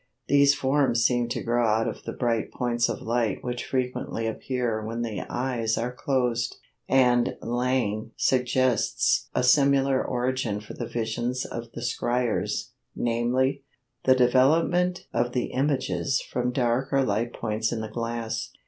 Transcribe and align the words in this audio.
These 0.27 0.55
forms 0.55 1.03
seemed 1.05 1.29
to 1.29 1.43
grow 1.43 1.63
out 1.63 1.87
of 1.87 2.05
the 2.05 2.11
bright 2.11 2.51
points 2.51 2.89
of 2.89 3.03
light 3.03 3.43
which 3.43 3.63
frequently 3.67 4.25
appear 4.25 4.83
when 4.83 5.03
the 5.03 5.23
eyes 5.31 5.77
are 5.77 5.93
closed, 5.93 6.55
and 6.89 7.35
Lang 7.43 8.09
suggests 8.17 9.29
a 9.35 9.43
similar 9.43 10.03
origin 10.03 10.59
for 10.59 10.73
the 10.73 10.87
visions 10.87 11.45
of 11.45 11.71
the 11.73 11.81
"scryers"—namely, 11.81 13.63
the 14.03 14.15
development 14.15 15.05
of 15.13 15.33
the 15.33 15.51
images 15.51 16.19
from 16.19 16.51
dark 16.51 16.91
or 16.91 17.03
light 17.03 17.31
points 17.31 17.71
in 17.71 17.81
the 17.81 17.87
glass. 17.87 18.49